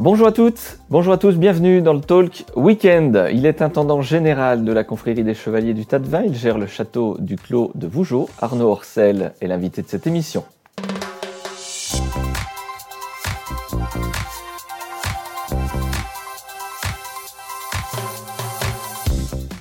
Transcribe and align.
Bonjour 0.00 0.26
à 0.26 0.32
toutes, 0.32 0.80
bonjour 0.90 1.12
à 1.12 1.18
tous, 1.18 1.36
bienvenue 1.36 1.80
dans 1.80 1.94
le 1.94 2.00
Talk 2.00 2.44
Weekend. 2.56 3.28
Il 3.32 3.46
est 3.46 3.62
intendant 3.62 4.02
général 4.02 4.64
de 4.64 4.72
la 4.72 4.82
confrérie 4.82 5.22
des 5.22 5.34
Chevaliers 5.34 5.72
du 5.72 5.86
Tas 5.86 6.00
de 6.00 6.08
Vin, 6.08 6.22
il 6.24 6.34
gère 6.34 6.58
le 6.58 6.66
château 6.66 7.16
du 7.20 7.36
Clos 7.36 7.70
de 7.76 7.86
Vougeot. 7.86 8.28
Arnaud 8.40 8.70
Orcel 8.70 9.34
est 9.40 9.46
l'invité 9.46 9.82
de 9.82 9.88
cette 9.88 10.08
émission. 10.08 10.44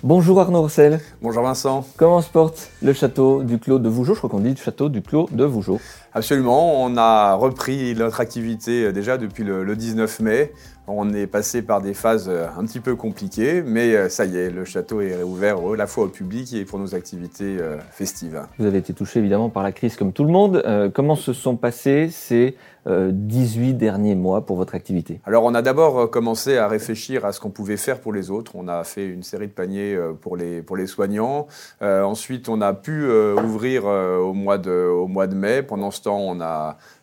Bonjour 0.06 0.42
Arnaud 0.42 0.60
Orcel. 0.60 1.00
Bonjour 1.22 1.44
Vincent. 1.44 1.88
Comment 1.96 2.22
se 2.22 2.30
porte 2.30 2.72
le 2.82 2.92
château 2.92 3.42
du 3.42 3.58
Clos 3.58 3.80
de 3.80 3.88
Vougeot? 3.88 4.16
Je 4.16 4.18
crois 4.18 4.30
qu'on 4.30 4.42
dit 4.42 4.50
le 4.50 4.58
château 4.58 4.90
du 4.90 5.02
Clos 5.02 5.30
de 5.32 5.46
Vougeot. 5.46 5.80
Absolument, 6.14 6.84
on 6.84 6.98
a 6.98 7.36
repris 7.36 7.96
notre 7.96 8.20
activité 8.20 8.84
euh, 8.84 8.92
déjà 8.92 9.18
depuis 9.18 9.46
le, 9.46 9.78
19 9.78 10.20
mai. 10.20 10.52
On 10.86 11.14
est 11.14 11.28
passé 11.28 11.62
par 11.62 11.82
des 11.82 11.94
phases 11.94 12.28
euh, 12.28 12.48
un 12.58 12.66
petit 12.66 12.82
peu 12.82 12.96
compliquées, 12.96 13.64
mais 13.66 13.96
euh, 13.96 14.10
ça 14.10 14.26
y 14.26 14.36
est, 14.36 14.50
le 14.50 14.66
château 14.66 15.00
est 15.00 15.16
réouvert 15.16 15.58
à 15.60 15.78
la 15.78 15.88
fois 15.88 16.06
au 16.06 16.10
public 16.10 16.54
et 16.54 16.66
pour 16.66 16.78
nos 16.78 16.94
activités 16.94 17.58
festives. 17.92 18.42
Vous 18.60 18.66
avez 18.66 18.80
été 18.80 18.94
touché 18.94 19.20
évidemment 19.20 19.50
par 19.50 19.64
la 19.64 19.72
crise 19.72 19.96
comme 19.96 20.12
tout 20.12 20.24
le 20.24 20.32
monde. 20.32 20.64
comment 20.94 21.16
se 21.16 21.34
sont 21.34 21.56
passés 21.56 22.10
ces 22.10 22.56
18 22.88 23.76
derniers 23.76 24.16
mois 24.16 24.46
pour 24.46 24.58
votre 24.58 24.76
activité? 24.76 25.22
Alors 25.26 25.44
on 25.44 25.54
a 25.54 25.62
d'abord 25.62 26.10
commencé 26.10 26.58
à 26.58 26.68
réfléchir 26.68 27.26
à 27.26 27.32
ce 27.32 27.40
qu'on 27.40 27.50
pouvait 27.50 27.78
faire 27.78 28.00
pour 28.00 28.14
les 28.14 28.30
autres. 28.30 28.54
On 28.56 28.68
a 28.68 28.84
fait 28.84 29.06
une 29.06 29.24
série 29.24 29.48
de 29.48 29.54
paniers 29.54 29.98
pour 30.22 30.36
les, 30.38 30.62
pour 30.62 30.76
les 30.76 30.88
soignants. 30.88 31.48
ensuite 31.82 32.50
on 32.50 32.62
a 32.62 32.74
pu 32.74 33.06
ouvrir 33.10 33.86
au, 33.86 34.34
mois 34.34 34.58
de, 34.58 34.72
au 34.72 35.08
mois 35.08 35.28
de 35.28 35.36
mai. 35.36 35.64
Pendant 35.64 35.92
ce 35.92 36.02
temps 36.02 36.20
on 36.20 36.42
a 36.42 36.78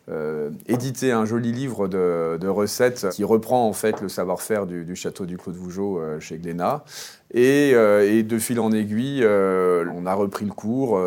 édité 0.67 1.11
un 1.11 1.25
joli 1.25 1.51
livre 1.51 1.87
de, 1.87 2.47
recettes 2.47 3.07
qui 3.11 3.23
reprend 3.23 3.67
en 3.67 3.73
fait 3.73 4.01
le 4.01 4.09
savoir-faire 4.09 4.65
du, 4.65 4.95
château 4.95 5.25
du 5.25 5.37
Clos 5.37 5.53
de 5.53 5.57
Vougeot 5.57 5.99
euh, 5.99 6.19
chez 6.19 6.37
Glénat. 6.37 6.83
Et, 7.33 7.71
euh, 7.73 8.09
et, 8.09 8.23
de 8.23 8.37
fil 8.39 8.59
en 8.59 8.71
aiguille, 8.71 9.25
on 9.25 10.05
a 10.05 10.13
repris 10.13 10.45
le 10.45 10.51
cours. 10.51 10.99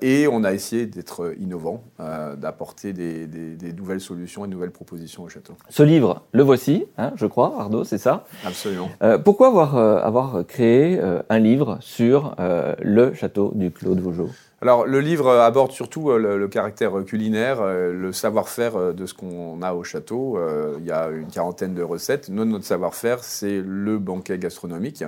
Et 0.00 0.26
on 0.26 0.42
a 0.42 0.54
essayé 0.54 0.86
d'être 0.86 1.34
innovant, 1.38 1.84
d'apporter 1.98 2.94
des, 2.94 3.72
nouvelles 3.76 4.00
solutions 4.00 4.44
et 4.44 4.48
de 4.48 4.52
nouvelles 4.54 4.70
propositions 4.70 5.24
au 5.24 5.28
château. 5.28 5.52
Ce 5.68 5.82
livre, 5.82 6.22
le 6.32 6.42
voici, 6.42 6.86
hein, 6.96 7.12
je 7.16 7.26
crois, 7.26 7.54
Ardo, 7.58 7.84
c'est 7.84 7.98
ça? 7.98 8.24
Absolument. 8.44 8.90
pourquoi 9.24 9.48
avoir, 9.48 9.76
avoir 9.76 10.46
créé 10.46 10.98
un 11.28 11.38
livre 11.38 11.76
sur 11.80 12.34
le 12.38 13.12
château 13.12 13.52
du 13.54 13.70
Clos 13.70 13.94
de 13.94 14.00
Vougeot? 14.00 14.30
Alors, 14.66 14.84
le 14.84 14.98
livre 14.98 15.30
aborde 15.30 15.70
surtout 15.70 16.10
euh, 16.10 16.38
le, 16.38 16.48
caractère 16.48 16.92
culinaire, 17.04 17.58
euh, 17.60 17.92
le 17.92 18.10
savoir-faire 18.10 18.74
euh, 18.74 18.92
de 18.92 19.06
ce 19.06 19.14
qu'on 19.14 19.62
a 19.62 19.74
au 19.74 19.84
château. 19.84 20.40
Il 20.80 20.84
y 20.84 20.90
a 20.90 21.08
une 21.10 21.28
quarantaine 21.28 21.72
de 21.72 21.84
recettes. 21.84 22.28
Nous, 22.30 22.44
notre 22.44 22.64
savoir-faire, 22.64 23.22
c'est 23.22 23.62
le 23.64 24.00
banquet 24.00 24.38
gastronomique. 24.38 25.04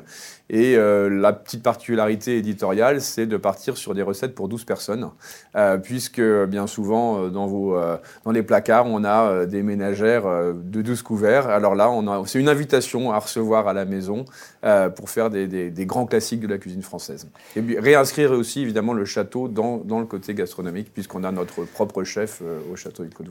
Et 0.48 0.76
la 0.76 1.32
petite 1.32 1.62
particularité 1.62 2.38
éditoriale, 2.38 3.00
c'est 3.00 3.26
de 3.26 3.36
partir 3.36 3.76
sur 3.76 3.94
des 3.94 4.02
recettes 4.02 4.34
pour 4.34 4.48
12 4.48 4.64
personnes, 4.64 5.10
puisque 5.82 6.22
bien 6.22 6.66
souvent, 6.66 7.28
dans, 7.28 7.82
les 8.32 8.42
placards, 8.42 8.86
on 8.86 9.04
a 9.04 9.44
des 9.44 9.62
ménagères 9.62 10.24
de 10.54 10.82
12 10.82 11.02
couverts. 11.02 11.48
Alors 11.48 11.74
là, 11.74 11.90
c'est 12.26 12.40
une 12.40 12.48
invitation 12.48 13.12
à 13.12 13.18
recevoir 13.18 13.68
à 13.68 13.74
la 13.74 13.84
maison 13.84 14.24
pour 14.96 15.10
faire 15.10 15.28
des, 15.28 15.46
des 15.70 15.86
grands 15.86 16.06
classiques 16.06 16.40
de 16.40 16.48
la 16.48 16.58
cuisine 16.58 16.82
française. 16.82 17.28
Et 17.56 17.78
réinscrire 17.78 18.32
aussi, 18.32 18.62
évidemment, 18.62 18.94
le 18.94 19.04
château 19.04 19.47
dans, 19.52 19.98
le 19.98 20.04
côté 20.04 20.34
gastronomique, 20.34 20.92
puisqu'on 20.92 21.24
a 21.24 21.32
notre 21.32 21.64
propre 21.64 22.04
chef 22.04 22.42
euh, 22.42 22.60
au 22.72 22.76
château 22.76 23.04
de 23.04 23.14
Côte 23.14 23.28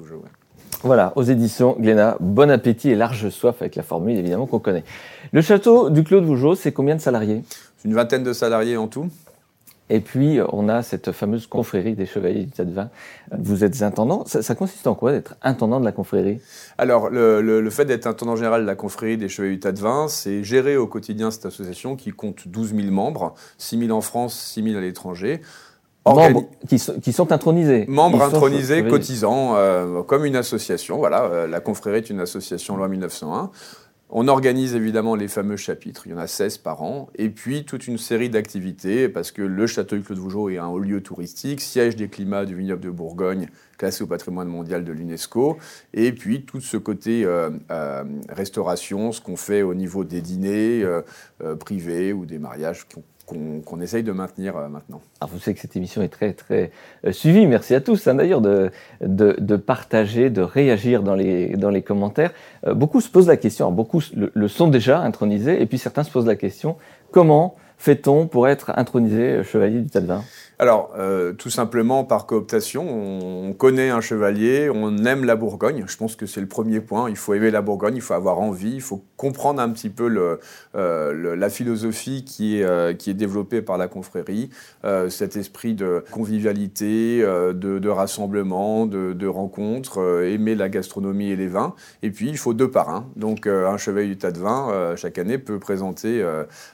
Voilà, 0.84 1.14
aux 1.16 1.24
éditions 1.24 1.76
Glénat, 1.80 2.18
bon 2.20 2.50
appétit 2.50 2.90
et 2.90 2.96
large 2.96 3.30
soif 3.30 3.62
avec 3.62 3.76
la 3.76 3.84
formule 3.84 4.18
évidemment 4.18 4.46
qu'on 4.46 4.60
connaît. 4.60 4.84
Le 5.32 5.42
château 5.42 5.90
du 5.90 6.04
Clos 6.04 6.22
de 6.22 6.26
Vougeot, 6.26 6.56
c'est 6.56 6.72
combien 6.72 6.96
de 6.96 7.02
salariés? 7.02 7.44
Une 7.86 7.94
vingtaine 7.94 8.24
de 8.24 8.34
salariés 8.34 8.78
en 8.78 8.88
tout. 8.88 9.10
Et 9.90 10.02
puis, 10.02 10.40
on 10.52 10.68
a 10.68 10.84
cette 10.84 11.14
fameuse 11.14 11.48
confrérie 11.48 11.96
des 11.96 12.06
Chevaliers 12.06 12.46
du 12.46 12.66
de 12.66 12.74
Vin. 12.74 12.90
Vous 13.38 13.64
êtes 13.64 13.82
intendant. 13.82 14.26
Ça, 14.26 14.56
consiste 14.56 14.86
en 14.86 14.96
quoi 14.96 15.14
d'être 15.14 15.36
intendant 15.42 15.80
de 15.80 15.86
la 15.86 15.94
confrérie? 15.94 16.42
Alors, 16.78 17.10
le, 17.10 17.70
fait 17.70 17.86
d'être 17.86 18.06
intendant 18.06 18.36
général 18.36 18.62
de 18.64 18.68
la 18.68 18.76
confrérie 18.76 19.18
des 19.18 19.30
Chevaliers 19.30 19.58
du 19.58 19.72
de 19.72 19.80
Vin, 19.80 20.08
c'est 20.10 20.44
gérer 20.44 20.76
au 20.76 20.88
quotidien 20.88 21.32
cette 21.32 21.46
association 21.46 21.96
qui 21.96 22.12
compte 22.12 22.48
12 22.48 22.76
000 22.76 22.92
membres, 22.92 23.34
6 23.60 23.80
000 23.80 23.98
en 23.98 24.02
France, 24.02 24.38
6 24.38 24.64
000 24.64 24.78
à 24.78 24.82
l'étranger. 24.82 25.42
Membres 26.16 26.46
qui, 26.68 27.14
sont 27.14 27.32
intronisés. 27.32 27.86
Membres 27.88 28.22
intronisés, 28.22 28.86
cotisants, 28.86 29.56
euh, 29.56 30.02
comme 30.04 30.26
une 30.26 30.36
association. 30.36 30.98
Voilà, 30.98 31.24
euh, 31.24 31.48
la 31.48 31.60
confrérie 31.60 31.98
est 31.98 32.10
une 32.10 32.20
association 32.20 32.78
loi 32.78 32.88
1901. 32.88 33.52
On 34.10 34.30
organise 34.30 34.74
évidemment 34.74 35.16
les 35.16 35.28
fameux 35.28 35.58
chapitres, 35.58 36.04
il 36.06 36.12
y 36.12 36.16
en 36.16 36.18
a 36.18 36.28
16 36.28 36.60
par 36.60 36.82
an, 36.82 37.10
et 37.16 37.30
puis 37.30 37.66
toute 37.66 37.88
une 37.88 37.98
série 37.98 38.30
d'activités, 38.30 39.10
parce 39.10 39.32
que 39.32 39.42
le 39.42 39.68
château 39.68 39.98
du 39.98 40.02
Clos 40.02 40.16
de 40.16 40.22
Vougeot 40.22 40.50
est 40.50 40.58
un 40.58 40.68
haut 40.68 40.80
lieu 40.80 41.04
touristique, 41.04 41.60
siège 41.60 41.98
des 41.98 42.08
climats 42.08 42.46
du 42.46 42.56
vignoble 42.56 42.82
de 42.82 42.90
Bourgogne, 42.90 43.50
classé 43.78 44.06
au 44.06 44.08
patrimoine 44.08 44.48
mondial 44.48 44.86
de 44.86 44.94
l'UNESCO, 44.94 45.58
et 45.94 46.14
puis 46.14 46.46
tout 46.46 46.62
ce 46.62 46.78
côté 46.78 47.26
euh, 47.26 47.50
restauration, 48.30 49.12
ce 49.12 49.20
qu'on 49.20 49.36
fait 49.36 49.62
au 49.62 49.74
niveau 49.74 50.06
des 50.06 50.22
dîners 50.22 50.86
privés 51.60 52.14
ou 52.14 52.26
des 52.26 52.40
mariages 52.40 52.88
qui 52.88 53.00
ont 53.00 53.04
qu'on 53.28 53.82
essaye 53.82 54.04
de 54.04 54.12
maintenir 54.12 54.56
euh, 54.56 54.70
maintenant. 54.70 55.02
Alors 55.20 55.34
vous 55.34 55.40
savez 55.40 55.54
que 55.54 55.60
cette 55.60 55.76
émission 55.76 56.02
est 56.02 56.08
très 56.08 56.34
très 56.34 56.72
euh, 57.06 57.12
suivie. 57.12 57.46
Merci 57.46 57.76
à 57.76 57.82
tous 57.82 58.08
hein, 58.08 58.16
d'ailleurs 58.16 58.42
de, 58.42 58.72
de, 59.02 59.56
partager, 59.58 60.30
de 60.30 60.42
réagir 60.42 61.04
dans 61.04 61.16
les, 61.16 61.50
dans 61.58 61.70
les 61.70 61.82
commentaires. 61.82 62.32
Euh, 62.66 62.74
beaucoup 62.74 63.02
se 63.02 63.10
posent 63.10 63.28
la 63.28 63.38
question, 63.38 63.70
beaucoup 63.72 64.02
le, 64.16 64.48
sont 64.48 64.70
déjà 64.70 65.02
intronisés, 65.02 65.62
et 65.62 65.66
puis 65.66 65.78
certains 65.78 66.04
se 66.04 66.12
posent 66.12 66.26
la 66.26 66.38
question 66.38 66.78
comment 67.12 67.56
fait-on 67.78 68.28
pour 68.28 68.48
être 68.48 68.72
intronisé 68.76 69.44
chevalier 69.44 69.82
du 69.82 69.90
tas 69.90 70.02
de 70.02 70.08
vin 70.08 70.24
alors, 70.60 70.92
euh, 70.98 71.34
tout 71.34 71.52
simplement 71.52 72.04
par 72.04 72.26
cooptation, 72.26 72.84
on, 72.90 73.54
connaît 73.54 73.90
un 73.90 74.02
chevalier, 74.02 74.72
on 74.74 75.06
aime 75.06 75.24
la 75.24 75.36
Bourgogne. 75.36 75.84
Je 75.88 75.98
pense 75.98 76.16
que 76.16 76.26
c'est 76.26 76.42
le 76.42 76.48
premier 76.48 76.80
point. 76.80 77.12
Il 77.12 77.16
faut 77.16 77.36
aimer 77.36 77.52
la 77.52 77.62
Bourgogne, 77.62 77.96
il 77.96 78.02
faut 78.02 78.16
avoir 78.16 78.40
envie, 78.40 78.74
il 78.74 78.82
faut 78.82 79.04
comprendre 79.18 79.62
un 79.62 79.70
petit 79.70 79.90
peu 79.90 80.38
euh, 80.76 81.36
la 81.36 81.50
philosophie 81.50 82.24
qui 82.26 82.60
est, 82.60 82.64
euh, 82.64 82.94
qui 82.94 83.12
est 83.12 83.14
développée 83.14 83.62
par 83.62 83.78
la 83.78 83.88
confrérie, 83.88 84.50
cet 85.10 85.36
esprit 85.36 85.76
de 85.76 86.04
convivialité, 86.12 87.22
de, 87.22 87.90
rassemblement, 87.90 88.86
de, 88.86 89.14
de 89.14 89.28
rencontre, 89.28 90.24
aimer 90.24 90.56
la 90.56 90.70
gastronomie 90.70 91.30
et 91.30 91.36
les 91.36 91.48
vins. 91.48 91.76
Et 92.02 92.10
puis, 92.10 92.30
il 92.30 92.38
faut 92.38 92.54
deux 92.54 92.72
parrains. 92.72 93.10
Donc, 93.16 93.48
un 93.48 93.78
chevalier 93.78 94.08
du 94.08 94.18
tas 94.18 94.32
de 94.32 94.40
vin, 94.40 94.96
chaque 94.96 95.18
année, 95.18 95.38
peut 95.38 95.60
présenter 95.60 96.26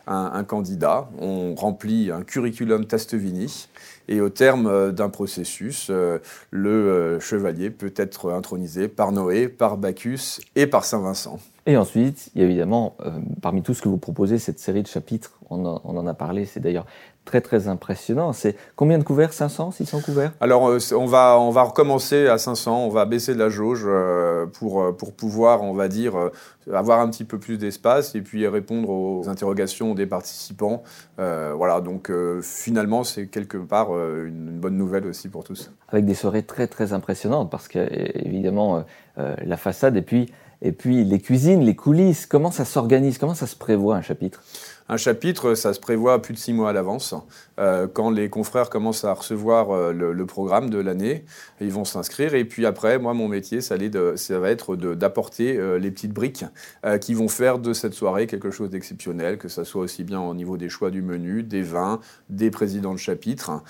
un, 0.08 0.44
candidat. 0.44 0.93
On 1.20 1.56
remplit 1.56 2.12
un 2.12 2.24
curriculum 2.24 2.86
Tastevini. 2.86 3.68
Et 4.10 4.20
au 4.20 4.30
terme 4.30 4.68
euh, 4.68 4.92
d'un 4.92 5.10
processus, 5.10 5.88
euh, 5.90 6.20
le 6.52 6.70
euh, 6.70 7.20
chevalier 7.20 7.70
peut 7.70 7.94
être 7.96 8.32
intronisé 8.32 8.88
par 8.88 9.12
Noé, 9.12 9.48
par 9.48 9.78
Bacchus 9.78 10.42
et 10.56 10.68
par 10.68 10.84
Saint-Vincent. 10.84 11.40
Et 11.66 11.78
ensuite, 11.78 12.30
il 12.36 12.42
y 12.42 12.44
a 12.44 12.48
évidemment, 12.48 12.98
parmi 13.42 13.62
tout 13.62 13.74
ce 13.74 13.82
que 13.82 13.88
vous 13.88 13.98
proposez, 13.98 14.38
cette 14.38 14.60
série 14.60 14.84
de 14.84 14.88
chapitres, 14.88 15.40
on 15.50 15.64
en 15.64 16.08
a 16.08 16.14
parlé, 16.14 16.46
c'est 16.46 16.60
d'ailleurs 16.60 16.86
très 17.26 17.42
très 17.42 17.68
impressionnant. 17.68 18.34
C'est 18.34 18.56
combien 18.76 18.98
de 18.98 19.04
couverts? 19.04 19.34
500, 19.34 19.72
600 19.72 20.02
couverts? 20.02 20.34
Alors 20.40 20.68
euh, 20.68 20.80
on 20.96 21.06
va 21.06 21.38
on 21.40 21.52
va 21.52 21.64
recommencer 21.64 22.28
à 22.28 22.38
500, 22.38 22.86
on 22.86 22.90
va 22.90 23.06
baisser 23.06 23.34
la 23.34 23.50
jauge 23.50 23.84
euh, 23.86 24.46
pour 24.46 24.82
euh, 24.82 24.92
pour 24.92 25.14
pouvoir 25.14 25.64
on 25.64 25.74
va 25.74 25.88
dire 25.88 26.14
avoir 26.72 27.00
un 27.00 27.10
petit 27.10 27.26
peu 27.26 27.40
plus 27.40 27.58
d'espace 27.58 28.16
et 28.16 28.22
puis 28.22 28.48
répondre 28.48 28.90
aux 28.90 29.28
interrogations 29.28 29.96
des 29.96 30.06
participants. 30.06 30.84
voilà. 31.18 31.82
Donc 31.82 32.12
finalement 32.42 33.04
c'est 33.04 33.28
quelque 33.28 33.58
part 33.58 33.90
une, 33.92 34.60
bonne 34.60 34.78
nouvelle 34.78 35.06
aussi 35.06 35.28
pour 35.28 35.44
tous. 35.44 35.72
Avec 35.90 36.06
des 36.06 36.14
soirées 36.14 36.44
très 36.44 36.68
très 36.68 36.94
impressionnantes 36.94 37.50
parce 37.52 37.68
que 37.68 37.80
évidemment 38.26 38.86
la 39.18 39.58
façade 39.58 39.98
et 39.98 40.02
puis 40.02 40.32
et 40.64 40.72
puis 40.72 41.04
les 41.04 41.20
cuisines, 41.20 41.62
les 41.62 41.76
coulisses, 41.76 42.26
comment 42.26 42.50
ça 42.50 42.64
s'organise, 42.64 43.18
comment 43.18 43.36
ça 43.36 43.48
se 43.48 43.56
prévoit 43.56 43.98
un 43.98 44.02
chapitre? 44.02 44.42
Un 44.94 44.98
chapitre, 44.98 45.56
ça 45.56 45.74
se 45.74 45.80
prévoit 45.80 46.22
plus 46.22 46.34
de 46.34 46.40
six 46.40 46.54
mois 46.54 46.70
à 46.70 46.74
l'avance. 46.74 47.16
Euh, 47.60 47.88
quand 47.92 48.10
les 48.10 48.30
confrères 48.30 48.70
commencent 48.70 49.06
à 49.06 49.14
recevoir 49.14 49.72
euh, 49.72 49.92
le, 49.92 50.26
programme 50.26 50.70
de 50.70 50.80
l'année, 50.80 51.26
ils 51.62 51.72
vont 51.72 51.86
s'inscrire. 51.86 52.34
Et 52.36 52.46
puis 52.46 52.66
après, 52.66 53.00
moi, 53.00 53.14
mon 53.14 53.28
métier, 53.28 53.62
ça, 53.62 53.76
va 53.78 54.50
être 54.50 54.76
d'apporter 54.76 55.58
euh, 55.58 55.78
les 55.78 55.92
petites 55.92 56.14
briques 56.14 56.46
qui 57.02 57.14
vont 57.14 57.28
faire 57.28 57.60
de 57.60 57.74
cette 57.74 57.94
soirée 57.94 58.28
quelque 58.28 58.52
chose 58.52 58.70
d'exceptionnel, 58.70 59.38
que 59.38 59.48
ce 59.48 59.64
soit 59.64 59.82
aussi 59.82 60.04
bien 60.04 60.22
au 60.22 60.34
niveau 60.34 60.58
des 60.58 60.70
choix 60.70 60.92
du 60.92 61.02
menu, 61.02 61.44
des 61.44 61.62
vins, 61.62 62.00
des 62.30 62.52
présidents 62.52 62.94
de 62.94 63.00
chapitre, 63.00 63.64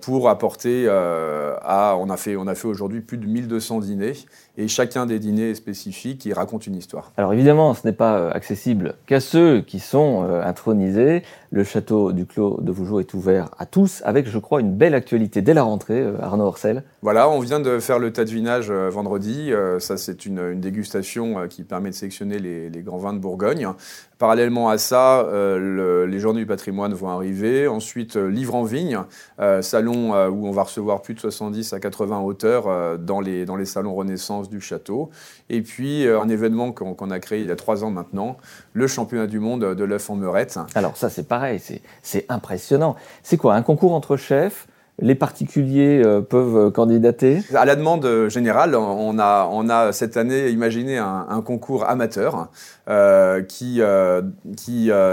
pour 0.00 0.28
apporter 0.28 0.88
à... 0.88 1.96
On 1.98 2.10
a 2.10 2.16
fait, 2.16 2.36
on 2.36 2.46
a 2.46 2.54
fait 2.54 2.68
aujourd'hui 2.68 3.00
plus 3.00 3.18
de 3.18 3.26
1200 3.26 3.80
dîners, 3.80 4.14
et 4.56 4.68
chacun 4.68 5.06
des 5.06 5.18
dîners 5.18 5.50
est 5.50 5.54
spécifique, 5.54 6.24
il 6.24 6.32
raconte 6.32 6.66
une 6.66 6.76
histoire. 6.76 7.12
Alors 7.16 7.32
évidemment, 7.32 7.74
ce 7.74 7.86
n'est 7.86 7.92
pas 7.92 8.30
accessible 8.30 8.94
qu'à 9.06 9.20
ceux 9.20 9.60
qui 9.60 9.80
sont 9.80 10.24
intronisé. 10.44 11.22
Le 11.50 11.64
château 11.64 12.12
du 12.12 12.26
Clos 12.26 12.60
de 12.60 12.72
Vougeot 12.72 13.00
est 13.00 13.14
ouvert 13.14 13.50
à 13.58 13.66
tous, 13.66 14.02
avec, 14.04 14.28
je 14.28 14.38
crois, 14.38 14.60
une 14.60 14.72
belle 14.72 14.94
actualité 14.94 15.42
dès 15.42 15.54
la 15.54 15.62
rentrée, 15.62 16.04
Arnaud 16.20 16.44
Orcel. 16.44 16.82
Voilà, 17.02 17.28
on 17.28 17.40
vient 17.40 17.60
de 17.60 17.78
faire 17.78 17.98
le 17.98 18.12
tas 18.12 18.24
de 18.24 18.30
vinage 18.30 18.70
vendredi. 18.70 19.52
ça, 19.78 19.96
c'est 19.96 20.26
une, 20.26 20.60
dégustation 20.60 21.48
qui 21.48 21.62
permet 21.62 21.90
de 21.90 21.94
sélectionner 21.94 22.38
les, 22.38 22.70
les, 22.70 22.82
grands 22.82 22.98
vins 22.98 23.12
de 23.12 23.18
Bourgogne. 23.18 23.68
Parallèlement 24.18 24.68
à 24.68 24.78
ça, 24.78 25.26
les 25.32 26.18
journées 26.18 26.40
du 26.40 26.46
patrimoine 26.46 26.94
vont 26.94 27.08
arriver. 27.08 27.68
Ensuite, 27.68 28.16
livre 28.16 28.54
en 28.54 28.62
vigne, 28.62 28.98
salon 29.60 30.12
où 30.28 30.46
on 30.46 30.52
va 30.52 30.62
recevoir 30.62 31.02
plus 31.02 31.14
de 31.14 31.20
70 31.20 31.72
à 31.72 31.80
80 31.80 32.20
auteurs 32.20 32.98
dans, 32.98 33.20
les, 33.20 33.44
dans 33.44 33.56
les 33.56 33.64
salons 33.64 33.94
Renaissance 33.94 34.48
du 34.48 34.60
château. 34.60 35.10
Et 35.50 35.62
puis, 35.62 36.08
un 36.08 36.28
événement 36.28 36.72
qu'on 36.72 37.10
a 37.10 37.18
créé 37.18 37.40
il 37.40 37.48
y 37.48 37.50
a 37.50 37.56
trois 37.56 37.84
ans 37.84 37.90
maintenant, 37.90 38.36
le 38.72 38.86
championnat 38.86 39.26
du 39.26 39.40
monde 39.40 39.74
de 39.74 39.84
l'œuf 39.84 40.08
en 40.10 40.16
Alors 40.74 40.96
ça, 40.96 41.10
c'est 41.10 41.28
pareil, 41.28 41.60
c'est 42.02 42.26
impressionnant. 42.28 42.96
C'est 43.22 43.36
quoi, 43.36 43.54
un 43.54 43.62
concours 43.62 43.94
entre 43.94 44.16
chefs 44.16 44.66
les 45.00 45.14
particuliers 45.14 46.02
euh, 46.04 46.20
peuvent 46.20 46.70
candidater? 46.70 47.40
À 47.54 47.64
la 47.64 47.76
demande 47.76 48.28
générale, 48.28 48.76
on 48.76 49.18
a, 49.18 49.92
cette 49.92 50.16
année 50.16 50.50
imaginé 50.50 50.98
un, 50.98 51.42
concours 51.44 51.88
amateur 51.88 52.48
euh, 52.88 53.42
qui, 53.42 53.80
euh, 53.80 54.22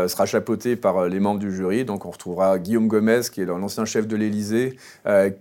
sera 0.07 0.25
chapeauté 0.25 0.75
par 0.75 1.07
les 1.07 1.19
membres 1.19 1.39
du 1.39 1.54
jury. 1.54 1.83
Donc 1.83 2.06
on 2.06 2.12
retrouvera 2.12 2.60
Guillaume 2.60 2.88
Gomez, 2.88 3.22
qui 3.31 3.42
est 3.42 3.45
l'ancien 3.45 3.86
chef 3.86 4.07
de 4.07 4.16
l'Élysée, 4.16 4.78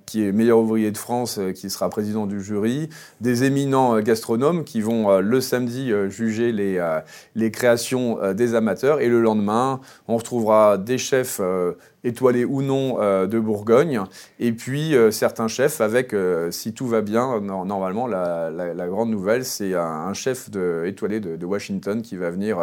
qui 0.06 0.26
est 0.26 0.32
meilleur 0.32 0.58
ouvrier 0.58 0.90
de 0.90 0.98
France, 0.98 1.38
qui 1.54 1.70
sera 1.70 1.88
président 1.90 2.26
du 2.26 2.42
jury, 2.42 2.88
des 3.20 3.44
éminents 3.44 4.00
gastronomes 4.00 4.64
qui 4.64 4.80
vont 4.80 5.18
le 5.18 5.40
samedi 5.40 5.92
juger 6.08 6.52
les 6.52 7.50
créations 7.50 8.18
des 8.32 8.54
amateurs. 8.54 9.00
Et 9.00 9.08
le 9.08 9.20
lendemain, 9.20 9.80
on 10.08 10.16
retrouvera 10.16 10.78
des 10.78 10.98
chefs 10.98 11.40
étoilés 12.04 12.44
ou 12.44 12.62
non 12.62 13.00
euh, 13.00 13.26
de 13.26 13.38
Bourgogne, 13.38 14.02
et 14.38 14.52
puis 14.52 14.94
euh, 14.94 15.10
certains 15.10 15.48
chefs 15.48 15.80
avec, 15.80 16.14
euh, 16.14 16.50
si 16.50 16.72
tout 16.72 16.86
va 16.86 17.02
bien, 17.02 17.40
normalement 17.40 18.06
la, 18.06 18.50
grande 18.88 19.10
nouvelle, 19.10 19.44
c'est 19.44 19.74
un, 19.74 20.12
chef 20.14 20.48
étoilé 20.84 21.20
de, 21.20 21.44
Washington 21.44 22.02
qui 22.02 22.16
va 22.16 22.30
venir 22.30 22.58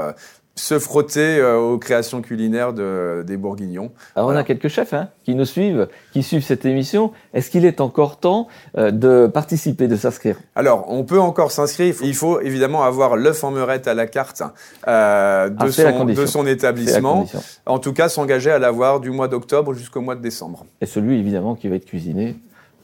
se 0.58 0.80
frotter 0.80 1.38
euh, 1.38 1.58
aux 1.58 1.78
créations 1.78 2.22
culinaires 2.22 2.74
de, 2.74 3.24
des 3.26 3.38
Bourguignons. 3.38 3.92
Alors 4.16 4.30
on 4.30 4.36
a 4.36 4.44
quelques 4.44 4.68
chefs 4.68 4.94
hein, 4.94 5.10
qui 5.24 5.36
nous 5.36 5.46
suivent, 5.46 5.88
qui 6.12 6.24
suivent 6.24 6.44
cette 6.44 6.66
émission. 6.66 7.12
Est-ce 7.34 7.50
qu'il 7.50 7.64
est 7.64 7.80
encore 7.80 8.20
temps 8.20 8.48
euh, 8.78 8.92
de 8.92 9.28
participer, 9.28 9.88
de 9.88 9.96
s'inscrire? 9.96 10.38
Alors 10.56 10.86
on 10.92 11.04
peut 11.04 11.20
encore 11.20 11.52
s'inscrire. 11.52 11.96
Il 12.02 12.16
faut 12.16 12.42
évidemment 12.42 12.84
avoir 12.84 13.16
l'œuf 13.16 13.44
en 13.44 13.52
meurette 13.52 13.88
à 13.88 13.94
la 13.94 14.08
carte 14.08 14.42
euh, 14.88 15.50
de, 15.50 15.56
ah, 15.60 15.72
son, 15.72 16.06
de, 16.06 16.26
son, 16.26 16.48
établissement. 16.48 17.26
En 17.66 17.80
tout 17.80 17.94
cas, 17.94 18.10
s'engager 18.10 18.52
à 18.52 18.60
l'avoir 18.60 19.00
du 19.00 19.12
mois 19.12 19.28
d'octobre 19.28 19.74
jusqu'au 19.74 20.02
mois 20.02 20.16
de 20.16 20.22
décembre. 20.22 20.66
Et 20.82 20.88
celui 20.88 21.20
évidemment 21.20 21.56
qui 21.56 21.70
va 21.70 21.76
être 21.76 21.86
cuisiné 21.86 22.36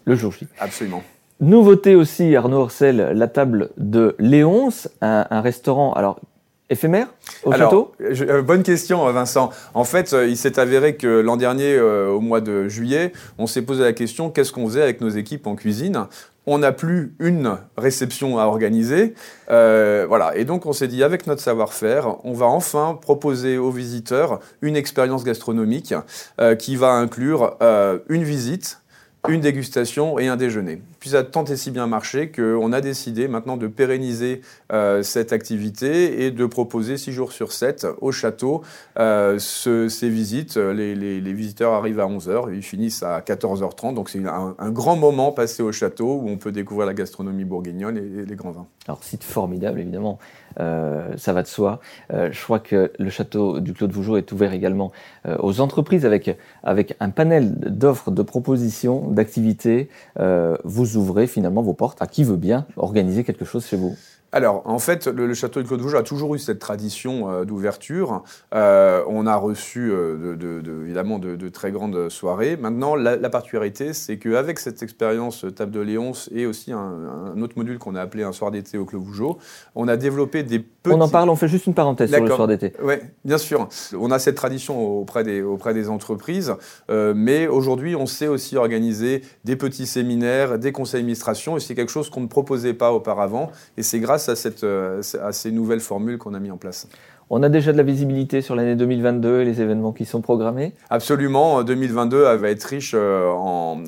le 0.05 0.15
jour 0.15 0.31
J. 0.31 0.47
Absolument. 0.59 1.01
Nouveauté 1.39 1.95
aussi, 1.95 2.35
Arnaud 2.35 2.61
Orcel, 2.61 3.11
la 3.15 3.27
table 3.27 3.71
de 3.77 4.15
Léonce, 4.19 4.87
un, 5.01 5.25
un 5.29 5.41
restaurant 5.41 5.91
alors 5.93 6.19
éphémère 6.69 7.07
au 7.43 7.51
château? 7.51 7.93
euh, 8.01 8.41
Bonne 8.41 8.63
question, 8.63 9.09
Vincent. 9.11 9.51
En 9.73 9.83
fait, 9.83 10.13
euh, 10.13 10.27
il 10.27 10.37
s'est 10.37 10.59
avéré 10.59 10.95
que 10.95 11.19
l'an 11.19 11.37
dernier, 11.37 11.75
euh, 11.75 12.09
au 12.09 12.19
mois 12.19 12.41
de 12.41 12.67
juillet, 12.67 13.11
on 13.37 13.47
s'est 13.47 13.61
posé 13.61 13.83
la 13.83 13.93
question 13.93 14.29
qu'est-ce 14.29 14.51
qu'on 14.51 14.67
faisait 14.67 14.81
avec 14.81 15.01
nos 15.01 15.09
équipes 15.09 15.47
en 15.47 15.55
cuisine? 15.55 16.07
On 16.45 16.57
n'a 16.57 16.73
plus 16.73 17.15
une 17.19 17.57
réception 17.77 18.37
à 18.37 18.45
organiser. 18.45 19.13
voilà. 19.47 20.33
Et 20.35 20.43
donc, 20.43 20.65
on 20.65 20.73
s'est 20.73 20.89
dit, 20.89 21.01
avec 21.01 21.25
notre 21.25 21.41
savoir-faire, 21.41 22.17
on 22.25 22.33
va 22.33 22.47
enfin 22.47 22.99
proposer 23.01 23.57
aux 23.57 23.71
visiteurs 23.71 24.41
une 24.61 24.75
expérience 24.75 25.23
gastronomique 25.23 25.93
qui 26.59 26.75
va 26.75 26.91
inclure 26.91 27.55
une 28.09 28.23
visite, 28.23 28.81
une 29.29 29.39
dégustation 29.39 30.19
et 30.19 30.27
un 30.27 30.35
déjeuner. 30.35 30.81
Puis 30.99 31.11
ça 31.11 31.19
a 31.19 31.23
tant 31.23 31.45
et 31.45 31.55
si 31.55 31.71
bien 31.71 31.87
marché 31.87 32.29
qu'on 32.29 32.73
a 32.73 32.81
décidé 32.81 33.29
maintenant 33.29 33.55
de 33.55 33.67
pérenniser 33.67 34.41
euh, 34.73 35.01
cette 35.01 35.31
activité 35.31 36.25
et 36.25 36.31
de 36.31 36.45
proposer 36.45 36.97
6 36.97 37.13
jours 37.13 37.31
sur 37.31 37.53
7 37.53 37.87
au 38.01 38.11
château 38.11 38.63
euh, 38.99 39.39
ces 39.39 40.09
visites. 40.09 40.57
Les, 40.57 41.33
visiteurs 41.33 41.71
arrivent 41.71 42.01
à 42.01 42.05
11h, 42.05 42.53
ils 42.53 42.61
finissent 42.61 43.01
à 43.01 43.21
14h30. 43.21 43.93
Donc 43.93 44.09
c'est 44.09 44.21
un, 44.25 44.71
grand 44.71 44.97
moment 44.97 45.31
passé 45.31 45.63
au 45.63 45.71
château 45.71 46.19
où 46.21 46.29
on 46.29 46.37
peut 46.37 46.51
découvrir 46.51 46.85
la 46.85 46.93
gastronomie 46.93 47.45
bourguignonne 47.45 47.97
et, 47.97 48.25
les 48.25 48.35
grands 48.35 48.51
vins. 48.51 48.67
Alors 48.87 49.03
site 49.03 49.23
formidable 49.23 49.79
évidemment, 49.79 50.19
euh, 50.59 51.15
ça 51.15 51.31
va 51.31 51.43
de 51.43 51.47
soi. 51.47 51.79
je 52.09 52.43
crois 52.43 52.59
que 52.59 52.91
le 52.99 53.09
château 53.09 53.61
du 53.61 53.73
Clos 53.73 53.87
de 53.87 53.93
Vougeot 53.93 54.17
est 54.17 54.31
ouvert 54.33 54.51
également 54.51 54.91
aux 55.39 55.61
entreprises 55.61 56.05
avec, 56.05 56.37
avec 56.63 56.95
un 56.99 57.09
panel 57.09 57.55
d'offres, 57.57 58.11
de 58.11 58.21
propositions 58.21 59.12
d'activités, 59.13 59.89
euh, 60.19 60.57
vous 60.63 60.97
ouvrez 60.97 61.27
finalement 61.27 61.61
vos 61.61 61.73
portes 61.73 62.01
à 62.01 62.07
qui 62.07 62.23
veut 62.23 62.37
bien 62.37 62.65
organiser 62.77 63.23
quelque 63.23 63.45
chose 63.45 63.65
chez 63.65 63.77
vous 63.77 63.95
alors, 64.33 64.63
en 64.65 64.79
fait, 64.79 65.05
le, 65.05 65.31
château 65.35 65.61
de 65.61 65.67
Claude 65.67 65.79
Vougeot 65.79 65.97
a 65.99 66.01
toujours 66.01 66.33
eu 66.33 66.39
cette 66.39 66.57
tradition 66.57 67.29
euh, 67.29 67.45
d'ouverture. 67.45 68.23
Euh, 68.55 69.03
on 69.07 69.27
a 69.27 69.35
reçu, 69.35 69.91
euh, 69.91 70.35
évidemment, 70.83 71.19
de, 71.19 71.49
très 71.49 71.71
grandes 71.71 72.09
soirées. 72.09 72.57
Maintenant, 72.57 72.95
la, 72.95 73.29
particularité, 73.29 73.93
c'est 73.93 74.17
qu'avec 74.17 74.57
cette 74.57 74.81
expérience 74.81 75.45
Table 75.55 75.71
de 75.71 75.81
Léonce 75.81 76.31
et 76.33 76.47
aussi 76.47 76.71
un, 76.71 77.39
autre 77.39 77.53
module 77.57 77.77
qu'on 77.77 77.93
a 77.93 78.01
appelé 78.01 78.23
un 78.23 78.31
soir 78.31 78.49
d'été 78.49 78.79
au 78.79 78.85
Club 78.85 79.03
Vougeot, 79.03 79.37
on 79.75 79.87
a 79.87 79.97
développé 79.97 80.41
des 80.41 80.57
petits... 80.57 80.95
On 80.95 81.01
en 81.01 81.09
parle, 81.09 81.29
on 81.29 81.35
fait 81.35 81.47
juste 81.47 81.67
une 81.67 81.75
parenthèse 81.75 82.11
sur 82.11 82.23
le 82.23 82.27
soir 82.27 82.47
d'été. 82.47 82.73
Oui, 82.81 82.95
bien 83.23 83.37
sûr. 83.37 83.69
On 83.95 84.09
a 84.09 84.17
cette 84.17 84.35
tradition 84.35 84.99
auprès 84.99 85.23
des, 85.23 85.43
auprès 85.43 85.75
des 85.75 85.89
entreprises, 85.89 86.55
mais 86.89 87.45
aujourd'hui, 87.45 87.95
on 87.95 88.07
sait 88.07 88.27
aussi 88.27 88.57
organiser 88.57 89.21
des 89.43 89.55
petits 89.55 89.85
séminaires, 89.85 90.57
des 90.57 90.71
conseils 90.71 91.01
d'administration, 91.01 91.55
et 91.57 91.59
c'est 91.59 91.75
quelque 91.75 91.91
chose 91.91 92.09
qu'on 92.09 92.21
ne 92.21 92.27
proposait 92.27 92.73
pas 92.73 92.91
auparavant. 92.93 93.51
Et 93.77 93.83
c'est 93.83 93.99
grâce 93.99 94.22
à, 94.29 94.35
cette, 94.35 94.63
euh, 94.63 95.01
à 95.21 95.31
ces 95.31 95.51
nouvelles 95.51 95.79
formules 95.79 96.17
qu'on 96.17 96.33
a 96.33 96.39
mis 96.39 96.51
en 96.51 96.57
place. 96.57 96.87
On 97.29 97.41
a 97.41 97.49
déjà 97.49 97.71
de 97.71 97.77
la 97.77 97.83
visibilité 97.83 98.41
sur 98.41 98.55
l'année 98.55 98.75
2022 98.75 99.41
et 99.41 99.45
les 99.45 99.61
événements 99.61 99.91
qui 99.91 100.05
sont 100.05 100.21
programmés 100.21 100.73
Absolument. 100.89 101.63
2022 101.63 102.35
va 102.35 102.49
être 102.49 102.63
riche 102.63 102.93
euh, 102.95 103.27
en, 103.29 103.81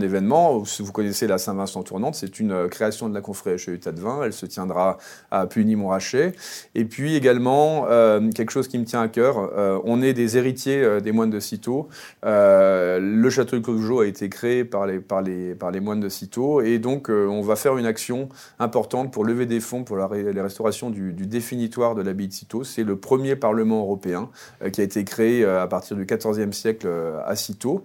événements. 0.00 0.64
Si 0.64 0.82
vous 0.82 0.92
connaissez 0.92 1.26
la 1.26 1.38
Saint-Vincent 1.38 1.82
tournante, 1.82 2.14
c'est 2.14 2.40
une 2.40 2.52
euh, 2.52 2.68
création 2.68 3.08
de 3.08 3.14
la 3.14 3.20
confrérie 3.20 3.58
chez 3.58 3.72
Utah 3.72 3.92
de 3.92 4.00
Vin. 4.00 4.22
Elle 4.24 4.32
se 4.32 4.46
tiendra 4.46 4.98
à 5.30 5.46
Puny-Montrachet. 5.46 6.32
Et 6.74 6.84
puis 6.84 7.16
également, 7.16 7.86
euh, 7.88 8.30
quelque 8.30 8.50
chose 8.50 8.68
qui 8.68 8.78
me 8.78 8.84
tient 8.84 9.02
à 9.02 9.08
cœur, 9.08 9.52
on 9.84 10.02
est 10.02 10.12
des 10.12 10.36
héritiers 10.36 11.00
des 11.00 11.12
moines 11.12 11.30
de 11.30 11.40
Cîteaux. 11.40 11.88
le 12.22 13.30
château 13.30 13.56
de 13.56 13.62
Cloujot 13.62 14.00
a 14.00 14.06
été 14.06 14.28
créé 14.28 14.64
par 14.64 14.86
les, 14.86 15.80
moines 15.80 16.00
de 16.00 16.08
Cîteaux. 16.08 16.60
Et 16.60 16.78
donc, 16.78 17.08
on 17.08 17.42
va 17.42 17.56
faire 17.56 17.76
une 17.78 17.86
action 17.86 18.28
importante 18.58 19.12
pour 19.12 19.24
lever 19.24 19.46
des 19.46 19.60
fonds 19.60 19.84
pour 19.84 19.96
la, 19.96 20.06
restauration 20.06 20.90
du, 20.90 21.12
définitoire 21.12 21.94
de 21.94 22.02
l'abbaye 22.02 22.28
de 22.28 22.32
Cîteaux. 22.32 22.64
C'est 22.64 22.84
le 22.84 22.96
premier 22.96 23.36
Parlement 23.36 23.80
européen 23.80 24.30
euh, 24.62 24.70
qui 24.70 24.80
a 24.80 24.84
été 24.84 25.04
créé 25.04 25.44
euh, 25.44 25.62
à 25.62 25.66
partir 25.66 25.96
du 25.96 26.04
XIVe 26.04 26.52
siècle 26.52 26.86
euh, 26.88 27.20
à 27.24 27.36
Cîteau. 27.36 27.84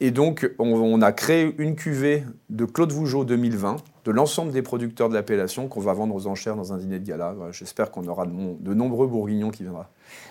Et 0.00 0.12
donc, 0.12 0.48
on, 0.58 1.02
a 1.02 1.12
créé 1.12 1.54
une 1.58 1.74
cuvée 1.74 2.24
de 2.50 2.64
Claude 2.64 2.92
Vougeot 2.92 3.24
2020 3.24 3.76
de 4.04 4.10
l'ensemble 4.12 4.52
des 4.52 4.62
producteurs 4.62 5.08
de 5.08 5.14
l'appellation 5.14 5.66
qu'on 5.66 5.80
va 5.80 5.92
vendre 5.92 6.14
aux 6.14 6.28
enchères 6.28 6.54
dans 6.54 6.72
un 6.72 6.78
dîner 6.78 7.00
de 7.00 7.06
gala. 7.06 7.34
J'espère 7.50 7.90
qu'on 7.90 8.06
aura 8.06 8.24
de, 8.26 8.74
nombreux 8.74 9.08
bourguignons 9.08 9.50
qui 9.50 9.64
viendront. 9.64 9.82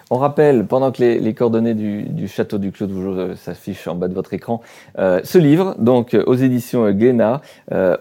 On 0.10 0.18
rappelle, 0.18 0.66
pendant 0.66 0.92
que 0.94 1.04
les, 1.04 1.34
coordonnées 1.34 1.74
du, 1.74 2.28
château 2.30 2.60
du 2.60 2.72
Claude 2.72 2.92
Vougeot 2.92 3.36
s'affichent 3.36 3.88
en 3.90 3.96
bas 3.96 4.08
de 4.08 4.14
votre 4.14 4.34
écran, 4.34 4.62
ce 4.98 5.38
livre, 5.38 5.76
donc 5.78 6.16
aux 6.26 6.36
éditions 6.36 6.90
Glénat, 6.92 7.42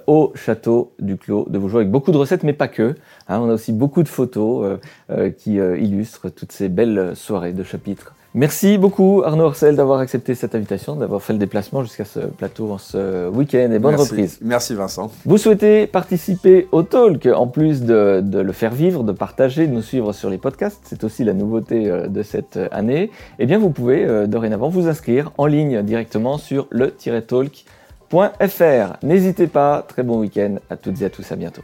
au 0.07 0.33
château 0.37 0.93
du 1.01 1.17
Clos 1.17 1.47
de 1.51 1.59
Vougeot, 1.59 1.79
avec 1.79 1.91
beaucoup 1.91 2.13
de 2.13 2.17
recettes, 2.17 2.45
mais 2.45 2.53
pas 2.53 2.69
que. 2.69 2.95
Hein, 3.29 3.41
on 3.41 3.51
a 3.51 3.55
aussi 3.55 3.73
beaucoup 3.73 4.03
de 4.03 4.09
photos 4.09 4.65
euh, 4.65 4.77
euh, 5.11 5.31
qui 5.31 5.59
euh, 5.59 5.77
illustrent 5.79 6.29
toutes 6.29 6.53
ces 6.53 6.69
belles 6.69 7.17
soirées 7.17 7.53
de 7.53 7.65
chapitres. 7.65 8.16
Merci 8.35 8.77
beaucoup 8.77 9.23
Arnaud 9.25 9.45
Orcel 9.45 9.77
d'avoir 9.77 10.01
accepté 10.01 10.35
cette 10.35 10.55
invitation, 10.55 10.97
d'avoir 10.97 11.23
fait 11.23 11.33
le 11.33 11.39
déplacement 11.39 11.83
jusqu'à 11.83 12.05
ce 12.05 12.21
plateau 12.21 12.71
en 12.71 12.79
ce 12.79 13.29
week-end 13.29 13.71
et 13.73 13.79
bonne 13.79 13.95
reprise. 13.95 14.39
Merci 14.43 14.75
Vincent. 14.75 15.11
Vous 15.25 15.39
souhaitez 15.39 15.87
participer 15.87 16.69
au 16.73 16.83
talk, 16.83 17.27
en 17.27 17.47
plus 17.47 17.83
de, 17.83 18.23
le 18.23 18.53
faire 18.53 18.73
vivre, 18.73 19.05
de 19.05 19.13
partager, 19.13 19.67
de 19.67 19.73
nous 19.73 19.83
suivre 19.83 20.13
sur 20.13 20.29
les 20.29 20.39
podcasts, 20.39 20.81
c'est 20.85 21.03
aussi 21.05 21.25
la 21.25 21.33
nouveauté 21.33 21.91
de 22.09 22.23
cette 22.23 22.59
année, 22.73 23.11
eh 23.39 23.47
bien 23.47 23.59
vous 23.59 23.71
pouvez 23.71 24.27
dorénavant 24.27 24.69
vous 24.69 24.87
inscrire 24.87 25.33
en 25.39 25.47
ligne 25.47 25.83
directement 25.83 26.37
sur 26.37 26.67
le-talk.fr. 26.71 27.57
N'hésitez 29.03 29.47
pas, 29.47 29.85
très 29.87 30.03
bon 30.03 30.21
week-end 30.21 30.57
à 30.69 30.77
toutes 30.77 31.01
et 31.01 31.07
à 31.07 31.11
tous, 31.11 31.33
à 31.33 31.37
bientôt. 31.37 31.63